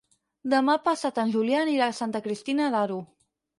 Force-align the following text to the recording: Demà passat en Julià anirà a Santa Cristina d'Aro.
Demà 0.53 0.75
passat 0.87 1.19
en 1.25 1.35
Julià 1.35 1.61
anirà 1.67 1.91
a 1.91 1.97
Santa 2.01 2.25
Cristina 2.29 2.73
d'Aro. 2.79 3.01